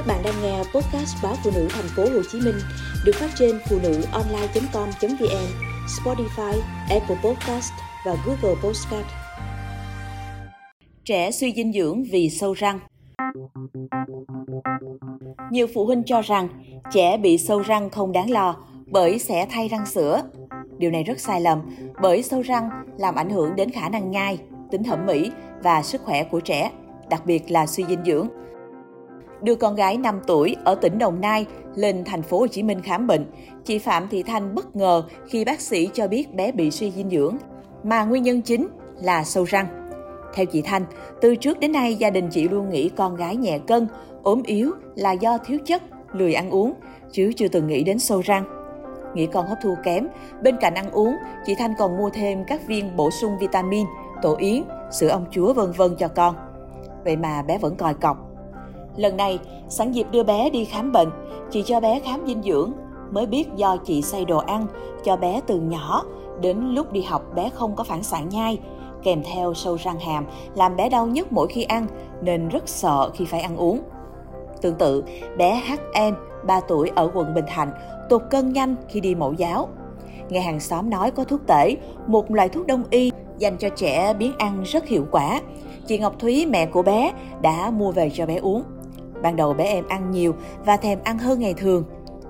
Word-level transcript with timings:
Các 0.00 0.06
bạn 0.06 0.22
đang 0.24 0.42
nghe 0.42 0.58
podcast 0.58 1.16
báo 1.22 1.34
phụ 1.44 1.50
nữ 1.54 1.68
thành 1.70 1.84
phố 1.96 2.02
Hồ 2.02 2.22
Chí 2.32 2.40
Minh 2.40 2.54
được 3.04 3.12
phát 3.14 3.30
trên 3.38 3.58
phụ 3.68 3.78
nữ 3.82 4.02
online.com.vn, 4.12 5.46
Spotify, 5.86 6.60
Apple 6.90 7.16
Podcast 7.24 7.72
và 8.06 8.16
Google 8.26 8.60
Podcast. 8.62 9.06
Trẻ 11.04 11.30
suy 11.30 11.52
dinh 11.52 11.72
dưỡng 11.72 12.04
vì 12.04 12.30
sâu 12.30 12.52
răng. 12.52 12.80
Nhiều 15.50 15.66
phụ 15.74 15.86
huynh 15.86 16.02
cho 16.06 16.20
rằng 16.20 16.48
trẻ 16.92 17.16
bị 17.16 17.38
sâu 17.38 17.60
răng 17.60 17.90
không 17.90 18.12
đáng 18.12 18.30
lo 18.30 18.56
bởi 18.86 19.18
sẽ 19.18 19.46
thay 19.50 19.68
răng 19.68 19.86
sữa. 19.86 20.22
Điều 20.78 20.90
này 20.90 21.04
rất 21.04 21.20
sai 21.20 21.40
lầm 21.40 21.60
bởi 22.02 22.22
sâu 22.22 22.42
răng 22.42 22.70
làm 22.98 23.14
ảnh 23.14 23.30
hưởng 23.30 23.56
đến 23.56 23.70
khả 23.70 23.88
năng 23.88 24.10
nhai, 24.10 24.38
tính 24.70 24.82
thẩm 24.82 25.06
mỹ 25.06 25.30
và 25.62 25.82
sức 25.82 26.02
khỏe 26.04 26.24
của 26.24 26.40
trẻ, 26.40 26.70
đặc 27.10 27.26
biệt 27.26 27.50
là 27.50 27.66
suy 27.66 27.84
dinh 27.88 28.04
dưỡng 28.04 28.28
đưa 29.42 29.54
con 29.54 29.74
gái 29.74 29.96
5 29.96 30.20
tuổi 30.26 30.56
ở 30.64 30.74
tỉnh 30.74 30.98
Đồng 30.98 31.20
Nai 31.20 31.46
lên 31.74 32.04
thành 32.04 32.22
phố 32.22 32.38
Hồ 32.38 32.46
Chí 32.46 32.62
Minh 32.62 32.80
khám 32.82 33.06
bệnh. 33.06 33.26
Chị 33.64 33.78
Phạm 33.78 34.08
Thị 34.08 34.22
Thanh 34.22 34.54
bất 34.54 34.76
ngờ 34.76 35.02
khi 35.26 35.44
bác 35.44 35.60
sĩ 35.60 35.88
cho 35.92 36.08
biết 36.08 36.34
bé 36.34 36.52
bị 36.52 36.70
suy 36.70 36.90
dinh 36.90 37.10
dưỡng, 37.10 37.36
mà 37.82 38.04
nguyên 38.04 38.22
nhân 38.22 38.42
chính 38.42 38.68
là 39.02 39.24
sâu 39.24 39.44
răng. 39.44 39.66
Theo 40.34 40.46
chị 40.46 40.62
Thanh, 40.62 40.84
từ 41.20 41.36
trước 41.36 41.60
đến 41.60 41.72
nay 41.72 41.94
gia 41.94 42.10
đình 42.10 42.28
chị 42.30 42.48
luôn 42.48 42.70
nghĩ 42.70 42.88
con 42.88 43.16
gái 43.16 43.36
nhẹ 43.36 43.58
cân, 43.58 43.88
ốm 44.22 44.42
yếu 44.42 44.72
là 44.94 45.12
do 45.12 45.38
thiếu 45.38 45.58
chất, 45.66 45.82
lười 46.12 46.34
ăn 46.34 46.50
uống, 46.50 46.74
chứ 47.12 47.32
chưa 47.36 47.48
từng 47.48 47.66
nghĩ 47.66 47.84
đến 47.84 47.98
sâu 47.98 48.20
răng. 48.20 48.44
Nghĩ 49.14 49.26
con 49.26 49.46
hấp 49.46 49.58
thu 49.62 49.74
kém, 49.84 50.08
bên 50.42 50.56
cạnh 50.60 50.74
ăn 50.74 50.90
uống, 50.90 51.16
chị 51.46 51.54
Thanh 51.54 51.74
còn 51.78 51.96
mua 51.96 52.10
thêm 52.10 52.44
các 52.44 52.66
viên 52.66 52.96
bổ 52.96 53.10
sung 53.10 53.38
vitamin, 53.40 53.86
tổ 54.22 54.36
yến, 54.36 54.62
sữa 54.90 55.08
ong 55.08 55.26
chúa 55.30 55.52
vân 55.52 55.72
vân 55.72 55.96
cho 55.98 56.08
con. 56.08 56.34
Vậy 57.04 57.16
mà 57.16 57.42
bé 57.42 57.58
vẫn 57.58 57.76
còi 57.76 57.94
cọc, 57.94 58.29
Lần 58.96 59.16
này, 59.16 59.38
sẵn 59.68 59.92
dịp 59.92 60.06
đưa 60.10 60.22
bé 60.22 60.50
đi 60.50 60.64
khám 60.64 60.92
bệnh, 60.92 61.08
chị 61.50 61.62
cho 61.62 61.80
bé 61.80 62.00
khám 62.00 62.26
dinh 62.26 62.42
dưỡng, 62.42 62.72
mới 63.10 63.26
biết 63.26 63.48
do 63.56 63.76
chị 63.76 64.02
xây 64.02 64.24
đồ 64.24 64.38
ăn 64.38 64.66
cho 65.04 65.16
bé 65.16 65.40
từ 65.46 65.60
nhỏ, 65.60 66.04
đến 66.40 66.58
lúc 66.58 66.92
đi 66.92 67.02
học 67.02 67.22
bé 67.34 67.50
không 67.54 67.76
có 67.76 67.84
phản 67.84 68.02
xạ 68.02 68.20
nhai, 68.20 68.58
kèm 69.02 69.22
theo 69.22 69.54
sâu 69.54 69.76
răng 69.76 70.00
hàm 70.00 70.24
làm 70.54 70.76
bé 70.76 70.88
đau 70.88 71.06
nhức 71.06 71.32
mỗi 71.32 71.48
khi 71.48 71.62
ăn 71.62 71.86
nên 72.22 72.48
rất 72.48 72.68
sợ 72.68 73.10
khi 73.14 73.24
phải 73.24 73.40
ăn 73.40 73.56
uống. 73.56 73.80
Tương 74.62 74.74
tự, 74.74 75.04
bé 75.36 75.62
HN, 75.68 76.14
3 76.46 76.60
tuổi 76.60 76.90
ở 76.94 77.10
quận 77.14 77.34
Bình 77.34 77.44
Thạnh, 77.48 77.70
tụt 78.08 78.22
cân 78.30 78.52
nhanh 78.52 78.76
khi 78.88 79.00
đi 79.00 79.14
mẫu 79.14 79.32
giáo. 79.32 79.68
Nghe 80.28 80.40
hàng 80.40 80.60
xóm 80.60 80.90
nói 80.90 81.10
có 81.10 81.24
thuốc 81.24 81.40
tể, 81.46 81.76
một 82.06 82.30
loại 82.30 82.48
thuốc 82.48 82.66
đông 82.66 82.82
y 82.90 83.12
dành 83.38 83.56
cho 83.56 83.68
trẻ 83.68 84.14
biến 84.18 84.32
ăn 84.38 84.62
rất 84.62 84.86
hiệu 84.86 85.06
quả. 85.10 85.40
Chị 85.86 85.98
Ngọc 85.98 86.18
Thúy, 86.18 86.46
mẹ 86.46 86.66
của 86.66 86.82
bé, 86.82 87.12
đã 87.42 87.70
mua 87.70 87.92
về 87.92 88.10
cho 88.14 88.26
bé 88.26 88.36
uống. 88.36 88.62
Ban 89.22 89.36
đầu 89.36 89.54
bé 89.54 89.64
em 89.64 89.84
ăn 89.88 90.10
nhiều 90.10 90.34
và 90.64 90.76
thèm 90.76 90.98
ăn 91.04 91.18
hơn 91.18 91.40
ngày 91.40 91.54
thường. 91.54 91.84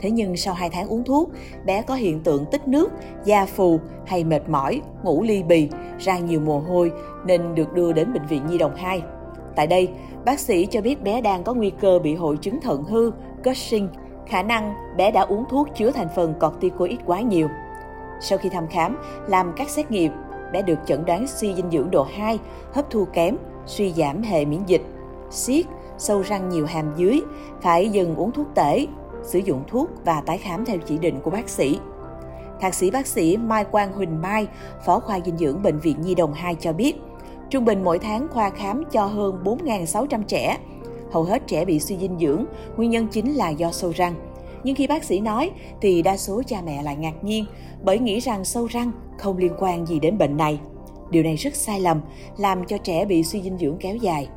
Thế 0.00 0.10
nhưng 0.10 0.36
sau 0.36 0.54
2 0.54 0.70
tháng 0.70 0.88
uống 0.88 1.04
thuốc, 1.04 1.30
bé 1.64 1.82
có 1.82 1.94
hiện 1.94 2.20
tượng 2.20 2.44
tích 2.50 2.68
nước, 2.68 2.90
da 3.24 3.46
phù 3.46 3.80
hay 4.06 4.24
mệt 4.24 4.48
mỏi, 4.48 4.80
ngủ 5.02 5.22
ly 5.22 5.42
bì, 5.42 5.68
ra 5.98 6.18
nhiều 6.18 6.40
mồ 6.40 6.58
hôi 6.58 6.92
nên 7.26 7.54
được 7.54 7.72
đưa 7.72 7.92
đến 7.92 8.12
bệnh 8.12 8.26
viện 8.26 8.46
Nhi 8.46 8.58
đồng 8.58 8.74
2. 8.74 9.02
Tại 9.56 9.66
đây, 9.66 9.88
bác 10.24 10.40
sĩ 10.40 10.66
cho 10.66 10.80
biết 10.80 11.02
bé 11.02 11.20
đang 11.20 11.44
có 11.44 11.54
nguy 11.54 11.70
cơ 11.70 11.98
bị 11.98 12.14
hội 12.14 12.36
chứng 12.36 12.60
thận 12.60 12.84
hư, 12.84 13.10
Cushing, 13.44 13.88
khả 14.26 14.42
năng 14.42 14.74
bé 14.96 15.10
đã 15.10 15.20
uống 15.20 15.44
thuốc 15.50 15.68
chứa 15.74 15.90
thành 15.90 16.08
phần 16.16 16.34
corticoid 16.40 16.98
quá 17.06 17.20
nhiều. 17.20 17.48
Sau 18.20 18.38
khi 18.38 18.48
thăm 18.48 18.66
khám, 18.66 18.98
làm 19.28 19.52
các 19.56 19.70
xét 19.70 19.90
nghiệm, 19.90 20.12
bé 20.52 20.62
được 20.62 20.78
chẩn 20.86 21.04
đoán 21.04 21.26
suy 21.26 21.54
dinh 21.54 21.70
dưỡng 21.70 21.90
độ 21.90 22.06
2, 22.16 22.38
hấp 22.72 22.90
thu 22.90 23.04
kém, 23.12 23.36
suy 23.66 23.92
giảm 23.92 24.22
hệ 24.22 24.44
miễn 24.44 24.60
dịch, 24.66 24.82
siết, 25.30 25.66
sâu 26.02 26.22
răng 26.22 26.48
nhiều 26.48 26.66
hàm 26.66 26.92
dưới, 26.96 27.20
phải 27.60 27.88
dừng 27.88 28.16
uống 28.16 28.32
thuốc 28.32 28.46
tể, 28.54 28.86
sử 29.22 29.38
dụng 29.38 29.62
thuốc 29.68 29.90
và 30.04 30.20
tái 30.26 30.38
khám 30.38 30.64
theo 30.64 30.78
chỉ 30.86 30.98
định 30.98 31.20
của 31.20 31.30
bác 31.30 31.48
sĩ. 31.48 31.78
Thạc 32.60 32.74
sĩ 32.74 32.90
bác 32.90 33.06
sĩ 33.06 33.36
Mai 33.36 33.64
Quang 33.64 33.92
Huỳnh 33.92 34.22
Mai, 34.22 34.46
Phó 34.86 35.00
khoa 35.00 35.20
dinh 35.20 35.38
dưỡng 35.38 35.62
Bệnh 35.62 35.78
viện 35.78 35.96
Nhi 36.00 36.14
đồng 36.14 36.32
2 36.32 36.54
cho 36.54 36.72
biết, 36.72 36.96
trung 37.50 37.64
bình 37.64 37.84
mỗi 37.84 37.98
tháng 37.98 38.28
khoa 38.28 38.50
khám 38.50 38.84
cho 38.92 39.06
hơn 39.06 39.42
4.600 39.44 40.22
trẻ. 40.22 40.58
Hầu 41.10 41.22
hết 41.22 41.42
trẻ 41.46 41.64
bị 41.64 41.80
suy 41.80 41.96
dinh 41.96 42.18
dưỡng, 42.18 42.44
nguyên 42.76 42.90
nhân 42.90 43.06
chính 43.10 43.34
là 43.34 43.50
do 43.50 43.70
sâu 43.72 43.92
răng. 43.96 44.14
Nhưng 44.64 44.76
khi 44.76 44.86
bác 44.86 45.04
sĩ 45.04 45.20
nói 45.20 45.50
thì 45.80 46.02
đa 46.02 46.16
số 46.16 46.42
cha 46.46 46.62
mẹ 46.64 46.82
lại 46.82 46.96
ngạc 46.96 47.24
nhiên 47.24 47.44
bởi 47.82 47.98
nghĩ 47.98 48.20
rằng 48.20 48.44
sâu 48.44 48.66
răng 48.66 48.92
không 49.18 49.38
liên 49.38 49.52
quan 49.58 49.86
gì 49.86 50.00
đến 50.00 50.18
bệnh 50.18 50.36
này. 50.36 50.60
Điều 51.10 51.22
này 51.22 51.36
rất 51.36 51.54
sai 51.54 51.80
lầm, 51.80 52.00
làm 52.36 52.64
cho 52.66 52.78
trẻ 52.78 53.04
bị 53.04 53.22
suy 53.22 53.42
dinh 53.42 53.58
dưỡng 53.58 53.76
kéo 53.80 53.96
dài. 53.96 54.28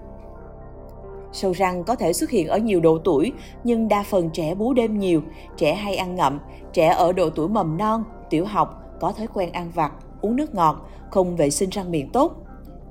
Sâu 1.36 1.52
răng 1.52 1.84
có 1.84 1.96
thể 1.96 2.14
xuất 2.14 2.30
hiện 2.30 2.48
ở 2.48 2.58
nhiều 2.58 2.80
độ 2.80 2.98
tuổi, 3.04 3.32
nhưng 3.64 3.88
đa 3.88 4.04
phần 4.04 4.30
trẻ 4.30 4.56
bú 4.56 4.74
đêm 4.74 5.00
nhiều, 5.00 5.22
trẻ 5.58 5.74
hay 5.74 5.96
ăn 5.96 6.16
ngậm, 6.16 6.40
trẻ 6.74 6.88
ở 6.88 7.12
độ 7.12 7.30
tuổi 7.30 7.48
mầm 7.48 7.78
non, 7.78 8.04
tiểu 8.30 8.46
học 8.46 8.84
có 9.00 9.12
thói 9.12 9.28
quen 9.34 9.52
ăn 9.52 9.72
vặt, 9.76 9.92
uống 10.22 10.36
nước 10.36 10.56
ngọt, 10.56 10.90
không 11.12 11.36
vệ 11.36 11.50
sinh 11.50 11.70
răng 11.70 11.92
miệng 11.92 12.10
tốt. 12.10 12.32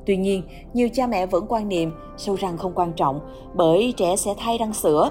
Tuy 0.06 0.16
nhiên, 0.16 0.42
nhiều 0.74 0.88
cha 0.92 1.06
mẹ 1.06 1.26
vẫn 1.26 1.44
quan 1.48 1.68
niệm 1.68 1.92
sâu 2.16 2.36
răng 2.36 2.58
không 2.58 2.72
quan 2.74 2.92
trọng 2.92 3.20
bởi 3.54 3.94
trẻ 3.96 4.16
sẽ 4.16 4.34
thay 4.38 4.58
răng 4.58 4.72
sữa. 4.72 5.10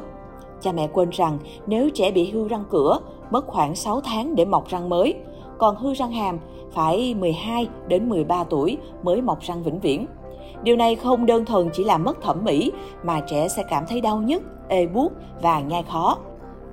Cha 0.62 0.72
mẹ 0.72 0.88
quên 0.94 1.10
rằng 1.10 1.38
nếu 1.68 1.90
trẻ 1.90 2.12
bị 2.12 2.32
hư 2.32 2.48
răng 2.48 2.64
cửa, 2.70 3.00
mất 3.32 3.48
khoảng 3.48 3.76
6 3.76 4.02
tháng 4.02 4.36
để 4.36 4.46
mọc 4.46 4.68
răng 4.68 4.90
mới, 4.90 5.16
còn 5.60 5.76
hư 5.76 5.94
răng 5.94 6.12
hàm 6.12 6.40
phải 6.72 7.16
12 7.20 7.68
đến 7.88 8.10
13 8.10 8.44
tuổi 8.44 8.78
mới 9.04 9.22
mọc 9.22 9.42
răng 9.42 9.64
vĩnh 9.64 9.80
viễn. 9.80 10.06
Điều 10.64 10.76
này 10.76 10.96
không 10.96 11.26
đơn 11.26 11.46
thuần 11.46 11.70
chỉ 11.74 11.84
là 11.84 11.98
mất 11.98 12.22
thẩm 12.22 12.44
mỹ 12.44 12.72
mà 13.04 13.22
trẻ 13.28 13.48
sẽ 13.48 13.64
cảm 13.70 13.86
thấy 13.88 14.02
đau 14.02 14.22
nhức, 14.22 14.44
ê 14.70 14.88
buốt 14.88 15.12
và 15.42 15.60
nhai 15.60 15.84
khó. 15.92 16.18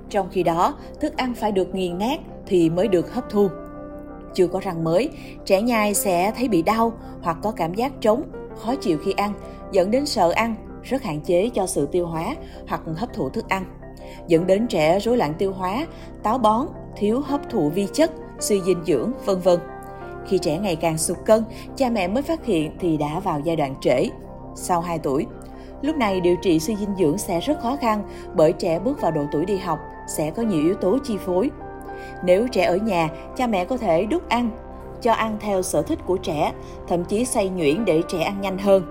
Trong 0.09 0.27
khi 0.31 0.43
đó, 0.43 0.73
thức 0.99 1.17
ăn 1.17 1.33
phải 1.33 1.51
được 1.51 1.75
nghiền 1.75 1.97
nát 1.97 2.19
thì 2.45 2.69
mới 2.69 2.87
được 2.87 3.13
hấp 3.13 3.29
thu. 3.29 3.47
Chưa 4.33 4.47
có 4.47 4.59
răng 4.59 4.83
mới, 4.83 5.09
trẻ 5.45 5.61
nhai 5.61 5.93
sẽ 5.93 6.33
thấy 6.37 6.47
bị 6.47 6.61
đau 6.61 6.93
hoặc 7.21 7.37
có 7.43 7.51
cảm 7.51 7.73
giác 7.73 7.91
trống, 8.01 8.23
khó 8.55 8.75
chịu 8.75 8.97
khi 8.97 9.11
ăn, 9.11 9.33
dẫn 9.71 9.91
đến 9.91 10.05
sợ 10.05 10.31
ăn, 10.31 10.55
rất 10.83 11.03
hạn 11.03 11.21
chế 11.21 11.49
cho 11.53 11.67
sự 11.67 11.87
tiêu 11.91 12.07
hóa 12.07 12.35
hoặc 12.67 12.81
hấp 12.97 13.13
thụ 13.13 13.29
thức 13.29 13.49
ăn, 13.49 13.65
dẫn 14.27 14.47
đến 14.47 14.67
trẻ 14.67 14.99
rối 14.99 15.17
loạn 15.17 15.33
tiêu 15.37 15.53
hóa, 15.53 15.85
táo 16.23 16.37
bón, 16.37 16.67
thiếu 16.95 17.21
hấp 17.21 17.49
thụ 17.49 17.69
vi 17.69 17.87
chất, 17.93 18.11
suy 18.39 18.61
dinh 18.61 18.83
dưỡng, 18.85 19.11
vân 19.25 19.39
vân. 19.39 19.59
Khi 20.27 20.37
trẻ 20.37 20.57
ngày 20.57 20.75
càng 20.75 20.97
sụt 20.97 21.17
cân, 21.25 21.43
cha 21.75 21.89
mẹ 21.89 22.07
mới 22.07 22.23
phát 22.23 22.45
hiện 22.45 22.71
thì 22.79 22.97
đã 22.97 23.19
vào 23.19 23.39
giai 23.39 23.55
đoạn 23.55 23.75
trễ, 23.81 24.09
sau 24.55 24.81
2 24.81 24.99
tuổi. 24.99 25.25
Lúc 25.81 25.95
này 25.95 26.21
điều 26.21 26.35
trị 26.35 26.59
suy 26.59 26.75
dinh 26.75 26.95
dưỡng 26.99 27.17
sẽ 27.17 27.39
rất 27.39 27.59
khó 27.61 27.77
khăn 27.81 28.03
bởi 28.33 28.53
trẻ 28.53 28.79
bước 28.79 29.01
vào 29.01 29.11
độ 29.11 29.21
tuổi 29.31 29.45
đi 29.45 29.57
học 29.57 29.79
sẽ 30.07 30.31
có 30.31 30.43
nhiều 30.43 30.63
yếu 30.63 30.75
tố 30.75 30.97
chi 31.03 31.17
phối. 31.25 31.49
Nếu 32.23 32.47
trẻ 32.47 32.63
ở 32.63 32.77
nhà, 32.77 33.09
cha 33.35 33.47
mẹ 33.47 33.65
có 33.65 33.77
thể 33.77 34.05
đút 34.05 34.29
ăn, 34.29 34.49
cho 35.01 35.13
ăn 35.13 35.37
theo 35.39 35.61
sở 35.61 35.81
thích 35.81 35.99
của 36.05 36.17
trẻ, 36.17 36.53
thậm 36.87 37.03
chí 37.03 37.25
xay 37.25 37.49
nhuyễn 37.49 37.85
để 37.85 38.01
trẻ 38.07 38.21
ăn 38.21 38.41
nhanh 38.41 38.57
hơn. 38.57 38.83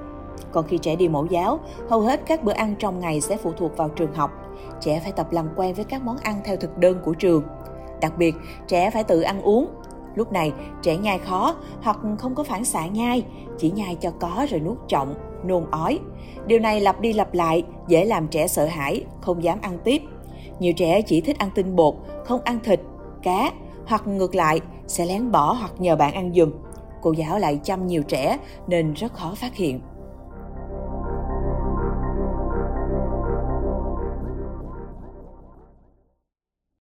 Còn 0.53 0.67
khi 0.69 0.79
trẻ 0.79 0.97
đi 0.97 1.09
mẫu 1.09 1.27
giáo, 1.27 1.61
hầu 1.89 2.01
hết 2.01 2.21
các 2.27 2.45
bữa 2.45 2.53
ăn 2.53 2.75
trong 2.79 3.01
ngày 3.01 3.21
sẽ 3.21 3.37
phụ 3.37 3.53
thuộc 3.57 3.77
vào 3.77 3.89
trường 3.89 4.15
học. 4.15 4.31
Trẻ 4.81 5.01
phải 5.03 5.13
tập 5.13 5.33
làm 5.33 5.49
quen 5.57 5.75
với 5.75 5.85
các 5.85 6.03
món 6.03 6.17
ăn 6.17 6.41
theo 6.45 6.57
thực 6.57 6.79
đơn 6.79 7.01
của 7.05 7.15
trường. 7.15 7.43
Đặc 8.01 8.13
biệt, 8.19 8.35
trẻ 8.67 8.91
phải 8.91 9.05
tự 9.05 9.21
ăn 9.21 9.43
uống, 9.43 9.69
Lúc 10.21 10.33
này, 10.33 10.53
trẻ 10.83 10.97
nhai 10.97 11.19
khó 11.19 11.55
hoặc 11.83 11.99
không 12.19 12.35
có 12.35 12.45
phản 12.45 12.65
xạ 12.65 12.87
nhai, 12.87 13.25
chỉ 13.59 13.71
nhai 13.71 13.97
cho 14.01 14.11
có 14.11 14.47
rồi 14.51 14.61
nuốt 14.61 14.79
trọng, 14.89 15.15
nôn 15.45 15.65
ói. 15.71 15.99
Điều 16.47 16.59
này 16.59 16.81
lặp 16.81 17.01
đi 17.01 17.13
lặp 17.13 17.35
lại, 17.35 17.63
dễ 17.89 18.05
làm 18.05 18.29
trẻ 18.29 18.49
sợ 18.49 18.67
hãi, 18.67 19.05
không 19.21 19.45
dám 19.45 19.59
ăn 19.63 19.79
tiếp. 19.85 20.03
Nhiều 20.59 20.73
trẻ 20.73 21.03
chỉ 21.03 21.21
thích 21.21 21.39
ăn 21.39 21.51
tinh 21.55 21.77
bột, 21.77 21.95
không 22.25 22.41
ăn 22.45 22.59
thịt, 22.65 22.81
cá, 23.23 23.53
hoặc 23.87 24.07
ngược 24.07 24.35
lại, 24.35 24.61
sẽ 24.87 25.07
lén 25.07 25.31
bỏ 25.31 25.53
hoặc 25.53 25.73
nhờ 25.79 25.97
bạn 25.97 26.15
ăn 26.15 26.33
giùm. 26.35 26.53
Cô 27.03 27.13
giáo 27.13 27.39
lại 27.39 27.61
chăm 27.65 27.87
nhiều 27.87 28.03
trẻ 28.03 28.39
nên 28.67 28.93
rất 28.93 29.13
khó 29.13 29.33
phát 29.37 29.55
hiện. 29.55 29.81